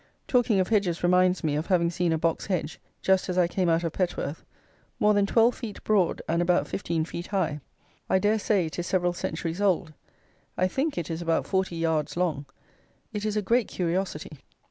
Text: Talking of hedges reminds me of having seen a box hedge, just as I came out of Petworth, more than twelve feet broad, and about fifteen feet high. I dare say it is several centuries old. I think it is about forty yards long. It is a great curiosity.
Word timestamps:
Talking 0.27 0.59
of 0.59 0.69
hedges 0.69 1.03
reminds 1.03 1.43
me 1.43 1.55
of 1.55 1.67
having 1.67 1.91
seen 1.91 2.11
a 2.11 2.17
box 2.17 2.47
hedge, 2.47 2.79
just 3.03 3.29
as 3.29 3.37
I 3.37 3.47
came 3.47 3.69
out 3.69 3.83
of 3.83 3.93
Petworth, 3.93 4.43
more 4.99 5.13
than 5.13 5.27
twelve 5.27 5.53
feet 5.53 5.83
broad, 5.83 6.23
and 6.27 6.41
about 6.41 6.67
fifteen 6.67 7.05
feet 7.05 7.27
high. 7.27 7.61
I 8.09 8.17
dare 8.17 8.39
say 8.39 8.65
it 8.65 8.79
is 8.79 8.87
several 8.87 9.13
centuries 9.13 9.61
old. 9.61 9.93
I 10.57 10.67
think 10.67 10.97
it 10.97 11.11
is 11.11 11.21
about 11.21 11.45
forty 11.45 11.75
yards 11.75 12.17
long. 12.17 12.47
It 13.13 13.25
is 13.25 13.37
a 13.37 13.43
great 13.43 13.67
curiosity. 13.67 14.39